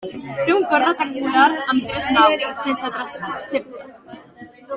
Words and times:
Té 0.45 0.53
un 0.53 0.63
cos 0.71 0.79
rectangular 0.83 1.43
amb 1.73 1.85
tres 1.91 2.09
naus, 2.17 2.49
sense 2.65 2.91
transsepte. 2.97 3.87